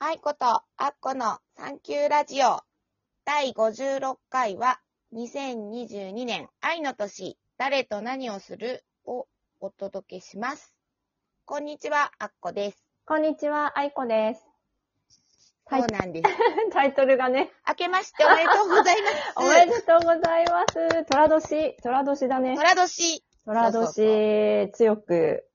[0.00, 2.60] 愛子とアッコのサンキューラジオ
[3.24, 4.78] 第56回は
[5.12, 9.26] 2022年愛の年誰と何をするを
[9.58, 10.72] お届けします。
[11.44, 12.84] こんにちは、アッコです。
[13.06, 14.46] こんにちは、あいこです。
[15.66, 16.30] はいそうなんです。
[16.72, 19.32] タイトルがね、明けましておめでとうございます。
[19.34, 21.04] おめでとうございます。
[21.06, 22.54] 虎年、虎年だね。
[22.54, 23.24] 虎年。
[23.44, 25.48] 虎年、強く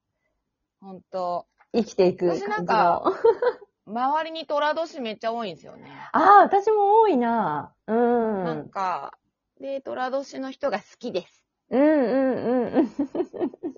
[0.82, 1.48] ほんと。
[1.76, 3.63] 生きていく私なん感じかの。
[3.86, 5.92] 周りに虎年めっちゃ多いんですよね。
[6.14, 7.74] ああ、私も多いな。
[7.88, 8.44] うん。
[8.44, 9.14] なんか、
[9.60, 11.44] で、虎年の人が好きです。
[11.70, 12.92] うんうんうんうん。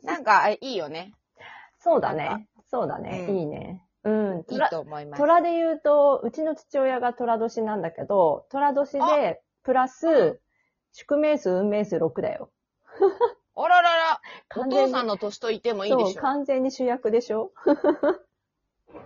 [0.03, 1.13] なんか、あいいよね。
[1.79, 2.48] そうだね。
[2.70, 3.26] そうだね。
[3.29, 3.84] うんいいね。
[4.03, 4.38] うん。
[4.38, 5.21] いい虎と思います。
[5.21, 10.40] 虎で言うと、うちの父親が虎年なんだけど、虎年で、プラス、
[10.91, 12.51] 宿命数、運命数6だよ。
[13.57, 14.21] あららら、
[14.57, 16.21] お父さんの年といてもいいでそう、しょ。
[16.21, 17.51] 完全に主役でしょ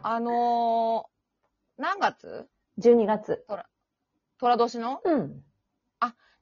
[0.03, 2.47] あのー、何月
[2.79, 3.45] ?12 月。
[4.39, 5.01] 虎年の？
[5.03, 5.43] うん。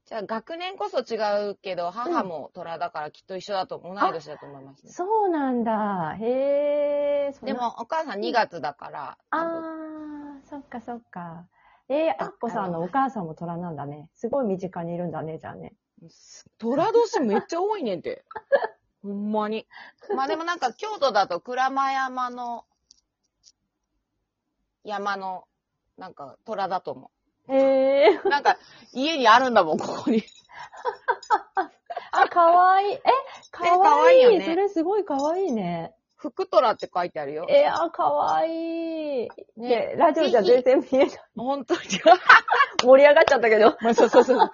[0.08, 1.18] じゃあ学年こそ違
[1.52, 4.92] うけど、母も虎だからきっと一緒だと、同い年だと思いますね。
[4.94, 6.16] そうなんだ。
[6.18, 7.46] へえ。
[7.46, 11.46] で、も、お母さん2月だから、あー、そっかそっか。
[11.90, 14.10] えー、ああっこさんのお母さんも虎なんだね。
[14.16, 15.76] すごい身近にいるんだね、じゃあね。
[16.58, 18.24] 虎年めっちゃ多いねんて。
[19.04, 19.68] ほんまに。
[20.16, 22.64] まあでもなんか京都だと鞍馬山の、
[24.88, 25.44] 山の、
[25.98, 27.12] なんか虎だと思
[27.50, 28.22] へえ。
[28.24, 28.28] う。
[28.30, 28.58] なんか
[28.94, 30.24] 家にあるんだもん、ここに。
[32.12, 32.94] あ、かわいい。
[32.94, 33.02] え、
[33.52, 34.22] かわいいい。
[34.22, 35.94] いよねそれすごいかわいいね。
[36.18, 37.46] 福虎って書いてあるよ。
[37.48, 39.30] えー、あ、かわいい。
[39.56, 41.10] ねで、ラジオじゃ全然見えない。
[41.36, 41.80] 本当に。
[42.84, 43.78] 盛り上がっちゃったけど。
[43.82, 44.52] まあ、そうそうそう。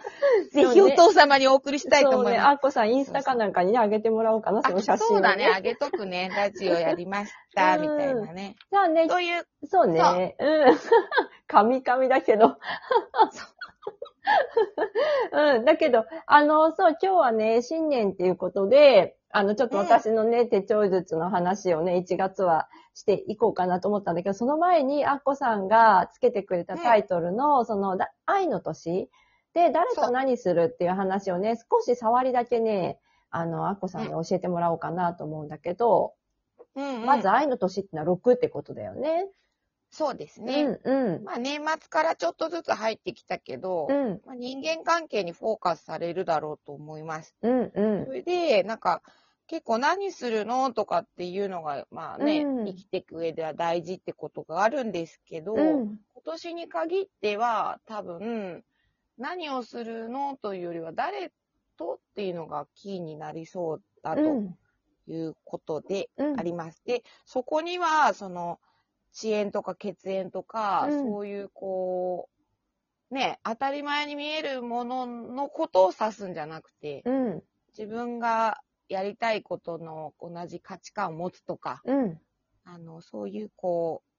[0.51, 2.47] ぜひお父様にお送りしたいとそうね、思います。
[2.49, 6.29] あっこさんインスタかなんかにね、あげてもらおうかな、その写あ真を、そうだね、あげとくね。
[6.35, 8.55] ラジオやりました、うんみたいなね。
[8.71, 10.35] じゃあね、という、そうね。
[10.39, 10.77] うん。
[11.47, 12.57] カミカミだけど。
[15.31, 15.65] うん。
[15.65, 29.09] だけど、あの、そう、今日はね、新年っていうことで、あの、ちょっと私のね、手帳術の話をね、1月はしていこうかなと思ったんだけど、その前に、アッコさんがつけてくれたタイトルの、その、だ愛の年。
[29.55, 32.99] で、誰と何するっていう話をね、少し触りだけね、
[33.31, 36.13] あの、アッコさんに教えてもらおうかなと思うんだけど、
[37.03, 39.27] まず愛の年ってのは6ってことだよね。
[39.93, 40.79] そうですね。
[40.83, 41.23] うん、うん。
[41.23, 47.35] まあ、年末からちょっとずつ入ってきたけど、うん、まあ、人間関係にフォーカスされるだろうと思います。
[47.43, 48.11] うん、うんそ。
[48.11, 49.03] れで、なんか、
[49.45, 55.99] 結構何するのとかっていうのが、まあね、うん生きていく上では大事ってことがあるんですけど、うん。
[56.15, 58.63] 今年に限っては多分
[59.19, 61.31] 何をするのというよりは誰
[61.77, 64.57] とっていうのがキーになりそうだとうん。
[65.05, 66.39] いうことでうん。
[66.39, 66.81] あります。
[66.83, 68.59] で、そこにはその
[69.15, 72.29] 遅延とか血縁とか、うんそういうこ
[73.11, 77.43] う、ね、当たり前に見えるもののことを指すんじゃなくて、うん。
[77.77, 82.19] 自分がやりたいことの同じ価値観を持つとか、うん。
[82.65, 84.09] あの、そういう、こう、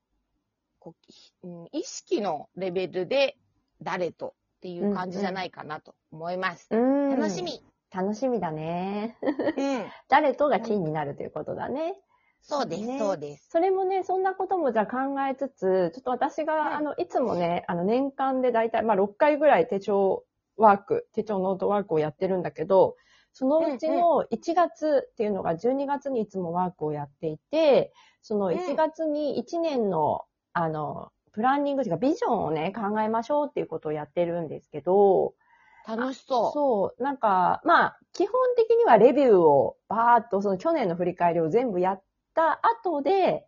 [0.78, 0.94] こ
[1.42, 3.38] う意識のレベルで
[3.80, 6.68] 誰とっていう感じじゃないかなと思います。
[6.70, 7.10] うん。
[7.10, 7.42] 楽し。
[7.42, 7.64] み。
[7.90, 9.16] 楽しみだね。
[9.22, 9.84] うん。
[10.08, 11.96] 誰とがキーになるということだね。
[12.46, 12.98] そうです、ね。
[12.98, 13.48] そうです。
[13.50, 20.24] それもね、そんなこともじゃあ考えつつ、ちょっと私が、うんあの、いつもね、あの、年間でだいたい、まあ、6回ぐらい手帳
[20.56, 22.96] ワーク、手帳ノートワークをやってるんだけど、
[23.32, 30.22] そのうちの1月っていうのが12月にいつもワークをやっていて、その1月に1年の、
[30.52, 35.34] あの、プランニングというかビジョンをね、考えましょうっていうことをやってるんですけど、
[35.86, 36.52] 楽しそう。
[36.52, 42.02] そう、なんか、まあ、基本的にはレビューをバーっと、その去年の振り返りを全部やっ
[42.34, 43.46] た後で、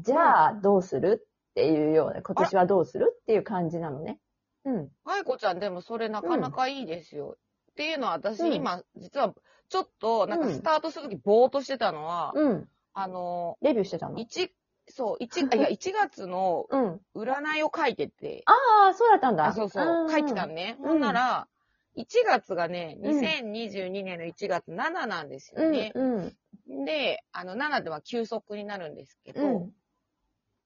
[0.00, 4.18] じゃあどうするっていうような、今年はどうするっていう感じなのね。
[4.64, 4.88] うん。
[5.04, 7.36] はいこちゃん、でもそれなかなかいいですよ。
[7.72, 9.34] っていうのは私、うん今、実は、
[9.68, 12.68] ちょっと、なんかうんスタートするときぼーっとしてたのは、うん。
[12.94, 14.50] あの、レビューしてたの？1、
[14.88, 17.00] そう、一あいや、1月のうん。
[17.14, 19.46] 占いを書いてて、ああ、そうだったんだ。
[19.46, 20.76] あ、そうそう、ん書いてたのね。
[20.80, 21.48] うんほんなら、
[21.96, 25.92] 1月がね、うん2022年の1月7なんですうん、よね。
[25.94, 26.36] うん。
[26.84, 29.72] で、あの、7では休息になるんですけど、うん。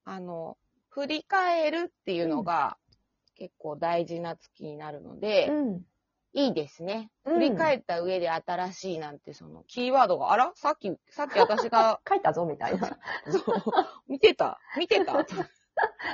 [0.04, 0.56] あの、
[0.88, 2.78] 振り返るっていうのが
[3.34, 5.82] 結構大事な月になるので、うん。
[6.32, 7.10] いいですね。
[7.24, 10.52] うん振り返った上で新しいなんて、その、キーワードが、あら？
[10.54, 12.98] さっき、さっき私が、 書いたぞ、みたいな。
[13.30, 13.54] そう
[14.08, 15.26] 見てた見てた っ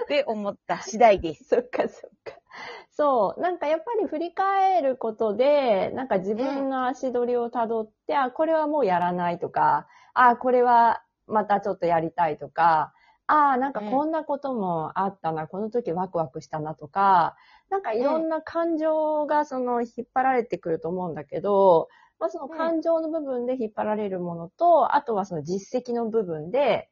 [0.09, 1.45] て思った次第です。
[1.45, 2.42] そっかそっか。
[2.91, 3.41] そう。
[3.41, 12.93] なんかやっぱり振り返ることで、なんか自分の足取りをたどって、あ、これはもうやらないとか、あ、これはまたちょっとやりたいとか、
[13.27, 17.37] ああ、なんかこんなこともあったな、この時ワクワクしたなとか、
[17.71, 18.29] なんかいろん。
[18.29, 21.89] な感情がその引っ張られてくると思うんだけど、
[22.19, 26.91] まあその感情の部分で引っ張られるものと、あとはその実績の部分で、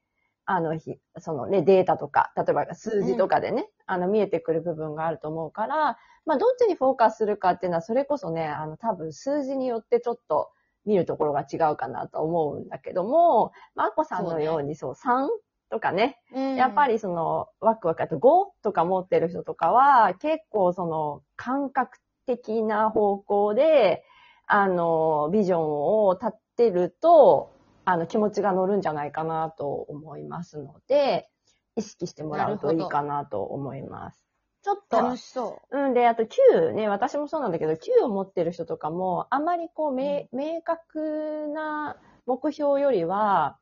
[0.51, 10.51] あの、ひそのね、データとか、例えば数字とかでね、あの、見えてくる部分があると思うから、まあ、どっちにフォーカスするかっていうのは、それこそね、あの、多分数字によってちょっと
[10.85, 15.29] 見るところが違うかなと思うんだけども、まあ、あこさんのようにそう、3
[15.71, 16.19] とかね、
[16.57, 18.19] やっぱり、りその、ワクワクあと5
[18.63, 24.03] とか持ってる人とかは、結構その、感覚的な方向で、
[24.49, 27.60] あの、ビジョンを立てると、
[27.93, 31.29] あの、気持ちが乗るんじゃないかなと思いますので、
[31.77, 34.21] 意識してもらうといいかなと思います。
[34.63, 41.97] ちょっと、楽しそうんで、あと9ね、私もそうなんだけど、9を持ってる人とかも、あまりこう、明明確な
[42.27, 43.59] 目標よりは、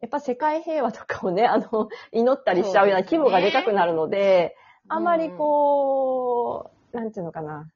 [0.00, 4.56] やっぱ世界平和とかをね、あの、祈ったりしちゃうような規模がでかくなるので、
[4.90, 4.94] う。
[4.94, 7.70] あまりこう、なんていうのかな。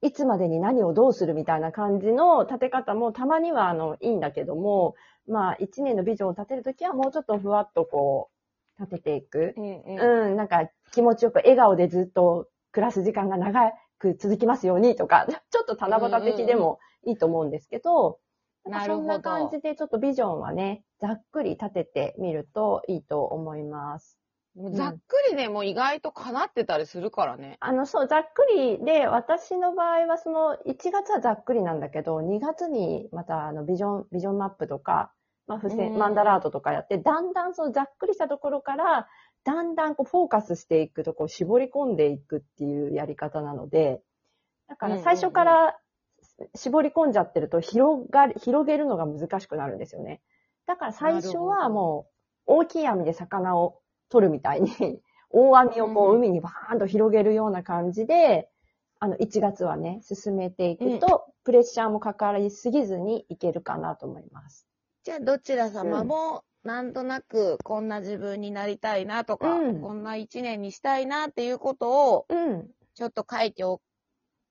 [0.00, 4.94] いつまでに何をどうするみたいな感じの立て方もたまにはあのいいんだけども、
[5.28, 8.30] まあ一年のビジョンを立てるときはもうちょっとふわっとこ
[8.78, 9.54] う立てていく。
[9.56, 10.28] うんうん。
[10.30, 18.20] うん、なんか気持ちよく笑顔でずっと暮らす時間が長く続きますようにとか、 ちょっと七夕的でもいいと思うんですけど、
[18.64, 24.18] なるほどそんな感じでちょっとビジョンはね、ざっくり立ててみるといいと思います。
[24.72, 25.00] ざっく
[25.30, 27.56] りね、もう意外と叶ってたりするからね。
[27.60, 35.12] あの、そう、ざっくりで、私の場合はその、1月はざっくりなんだけど、2月にまた、あの、ビジョン、ビジョンマップとか、
[35.46, 39.08] まあ、付箋、うんマンダラートとかやって、だんだんそのざっくりしたところから、
[39.44, 44.02] だんだんこう、フォーカスしていくと、こう、絞り込んでいくっていうやり方なので、
[44.68, 45.78] だから最初から
[46.54, 50.20] 絞り込んじゃってると、広がり、広げるのが難しくなるんですよね。
[50.66, 52.08] だから最初はも
[52.46, 54.70] う、大きい網で魚を取るみたいに、
[55.30, 58.48] 大網をこう海にバーンと広げるような感じで、
[59.00, 64.66] あの、1月はね、進めていくと、プレッシャーもかかりすぎずにいけるかなと思います。
[65.04, 72.70] じゃあ、どちら様も、なんとなく、こんな自分になりたいなとか、うんこんな一年にしたいなっていうことを、うん。
[72.94, 73.80] ちょっと書いてお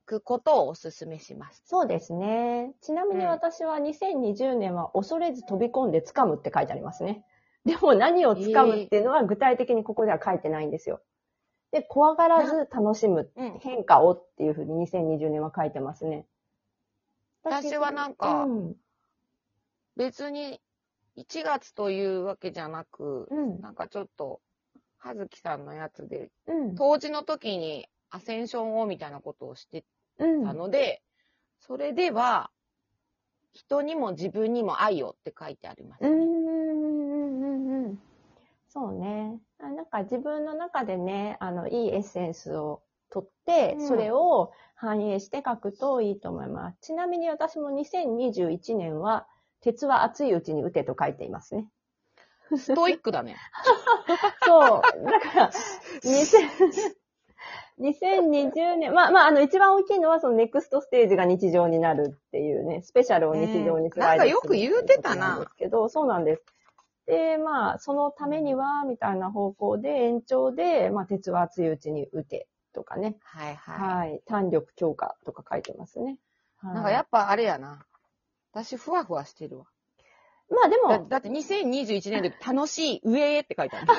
[0.06, 1.64] くことをお勧めします。
[1.66, 2.74] そうですね。
[2.82, 7.26] ちなみにうん私は2020年は恐れず飛び込んで掴むって書いてありますね。
[7.68, 11.02] でも何を掴むっていうのは具体的にここでは書いてないんですよ。
[11.72, 13.60] で、怖がらず楽しむうん。
[13.60, 16.26] 変化をっていうふうに2020年は書いてますね。
[17.44, 18.76] 私はなんかうん。
[19.98, 20.62] 別に、
[21.18, 23.60] 1月というわけじゃなく、うん。
[23.60, 24.40] なんかちょっと、
[24.98, 26.76] はずきさんのやつで、うん。
[26.76, 29.84] 当時の時にアセンションをみたいなことをして
[30.20, 30.46] うん。
[30.46, 31.02] たので、
[31.60, 32.50] それでは、
[33.58, 36.10] 人にも自分にも愛をって書いてありますね。
[36.10, 38.00] うんうんうんうんうん。
[38.78, 39.40] そうね。
[39.60, 46.78] あなんか自分の中でね、あの、いいエッセンスを取って、うんそれを反映して書くといいと思います。
[46.82, 49.26] ちなみに私も2021年は、
[49.62, 51.68] 鉄は熱いうちに打てと書いていますね。
[52.56, 53.38] ストイックだね。
[54.46, 54.82] そう。
[55.04, 55.52] だから、
[56.04, 56.96] 2000
[57.80, 66.44] 2020年、まあまあ、あの、一番大きいのは、そのネクストステージが日常になるっていうね、スペシャルを日常にスライドするうんなんかよく言うてたなですけど、そうなんです。
[67.08, 73.16] で、まあ、そのためには、みたいな方向で、延長で、まあ、鉄は熱いうちに打てとかね。
[73.24, 74.10] はいはい。
[74.10, 74.22] はい。
[74.28, 76.18] 弾力強化とか書いてますね。
[76.58, 77.86] はいなんかやっぱあれやな。
[78.52, 79.66] 私ふわふわしてるわ。
[80.50, 83.88] まあでも、だだって2021年で楽しい上へって書いてある。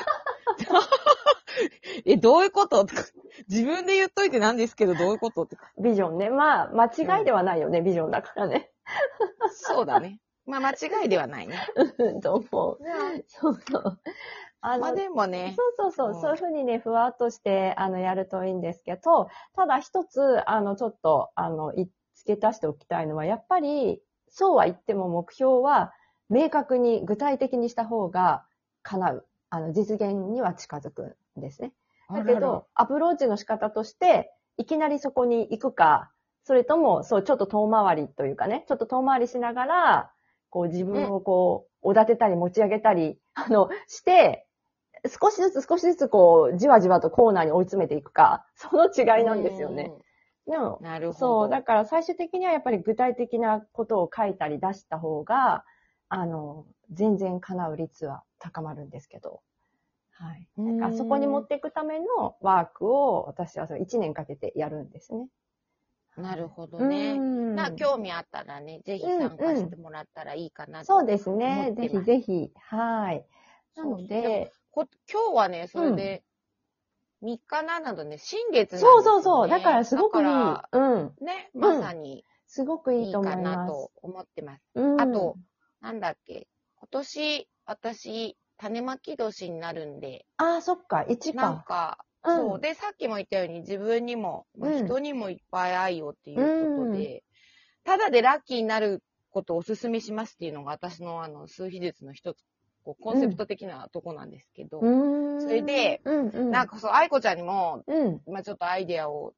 [2.05, 3.03] え、どういうこととか
[3.47, 5.57] 自分で言っといてなんですけど、どういうことって。
[5.81, 6.29] ビジョンね。
[6.29, 6.85] まあ、間
[7.19, 8.71] 違いではないよね、ビジョンだからね。
[9.51, 10.19] そうだね。
[10.49, 11.55] まあ間違いではないね。
[11.97, 12.79] うんと思う。
[13.27, 13.99] そうそう。
[14.61, 15.55] あまあでもね。
[15.55, 25.93] そうそうそうう、んそういうふうにね、ふわっとして、あの、やるといいんですけど、ただ一つ、あの、ちょっと、あの、い付け足しておきたいのは、やっぱり、そうは言っても目標は、
[26.29, 28.45] 明確に、具体的にした方が
[28.83, 29.25] 叶う。
[29.49, 31.71] あの、実現には近づくんですね。
[32.13, 36.11] だけど、アプローチの仕方として、いきなりそこに行くか、
[36.43, 40.11] それとも、そう、ちょっと遠回りというかね、ちょっと遠回りしながら、
[40.49, 44.45] こう自分をこう、おだてたり持ち上げたり、あの、して、
[45.07, 49.93] 少しずつ少しずつこう、じわじわとコーナーに追い詰めていくか、その違いなんですよね。
[50.47, 51.13] でもうん。、なるほど。
[51.13, 55.63] そう、だから最終的にはやっぱり具体的なことを書いたり出した方が、
[56.09, 59.41] あの、全然叶う率は高まるんですけど。
[60.11, 60.47] はい。
[60.57, 65.27] うんだからそこに持っていくためのワークを私はその1年かけてやるんですね。
[66.21, 67.13] なるほどうね。
[67.15, 70.85] んまあ興味あったらね、ぜひ参加してもらったらいいかなと。
[70.85, 71.73] そうですね。
[71.75, 72.51] ぜひぜひ。
[72.55, 73.25] はい。
[73.75, 76.23] なので、こ今日はね、それで、
[77.21, 78.89] 3日ななどね、新月なんですそ。
[78.89, 79.49] うそうそう。
[79.49, 80.25] だからすごくいい。
[80.25, 80.61] うん。
[80.71, 80.71] ら
[81.21, 83.57] ね、まさにすごくいいいかいと思います。
[83.57, 84.63] なと思ってます。
[84.75, 85.37] うんあと、
[85.81, 91.97] なんだっけ、今年、私、種まき年になるんで、ああ、そっか、1なんか。
[92.21, 92.59] か、うんそう。
[92.59, 97.23] で、さっきも言ったように自分にも、まあうん人にもいっぱい愛をっていうことで、
[97.83, 102.43] ただでラッキーになることをお勧めしますっていうのが私のあの、数秘術の一つ、
[102.83, 106.51] こうコンセプト的なとこなんですけど、うーんそれで、うんうん。
[106.51, 108.21] なんかそう、愛子ちゃんにも、うん。
[108.27, 109.33] まあちょっとアイデアを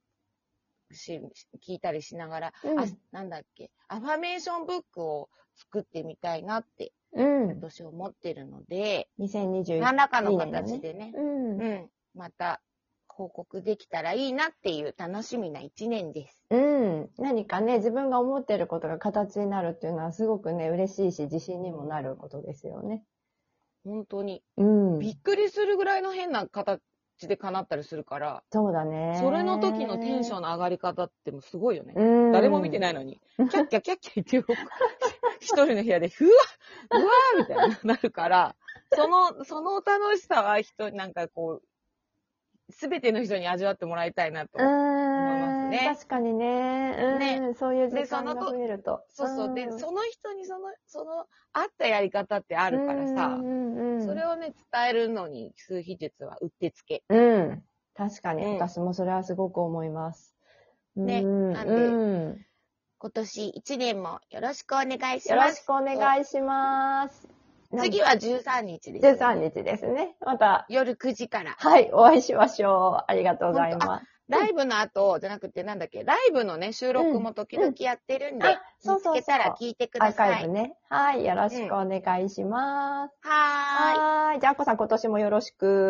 [0.92, 1.22] し、
[1.66, 7.60] 聞いたりしながら、うんあ、なんだっけ、アファメーションブックを作ってみたいなって、うん。
[7.60, 11.58] 今ってるので、2021何らかの形でね、うん。
[11.58, 12.62] うん、また
[13.22, 16.44] 報告できたらいいなっていう楽しみな一年です。
[16.50, 17.10] うん。
[17.20, 23.04] 何かね、自分が思ってることが形になるっていうのはすごくね、嬉しいし、自信にもなることですよね。
[23.84, 24.44] 本当に。
[24.58, 25.00] うん。
[25.00, 26.82] びっくりするぐらいの変な形
[27.22, 29.18] で叶ったりするから、そうだね。
[29.20, 31.94] それの時のテンションの上がり方ってもうすごいよね。
[31.96, 32.32] うん。
[32.32, 34.46] 誰も見てないのに、キャッキャキャッキャ言ってよ、
[35.40, 36.32] 一人の部屋で、ふわ
[36.92, 38.56] うわーみたいになるから、
[38.94, 41.64] その、その楽しさは人になんかこう、
[42.72, 44.58] すべての人に味わってもらいたいなと。
[44.58, 46.96] 思いますね確かにね。
[47.00, 47.20] うん。
[47.20, 49.04] ねそういう時間がのと増えると。
[49.10, 49.48] そうそう。
[49.50, 57.04] んで、その人にその、その、合ったやり方ってあるからさう、んうんうん、それをね、伝えるのに、数秘術はうってつけ。
[57.10, 57.64] うん。
[57.96, 60.36] 確かに、うん私もそれはすごく思います。
[60.96, 62.46] ねうん、なんでうん
[62.98, 65.64] 今年一年もよろしくお願いしよろます。
[65.64, 67.41] しくお願いします。
[67.78, 70.16] 次は13日です、13日ですね。
[70.26, 71.56] また、夜9時から。
[71.58, 73.04] はい、お会いしましょう。
[73.08, 74.06] ありがとうございます。
[74.32, 80.32] ライブの後、じゃなくてなんだっけ、ライブのね、収録も時々やってるんで、うんあそうそうそう見つけたら聞いてくアーださい。
[80.32, 80.74] カイブね。
[80.90, 83.14] はい、よろしくお願いします。
[83.22, 84.00] はーい。
[84.00, 84.40] はーい。
[84.40, 85.90] じゃあ、あこさん今年もよろしく。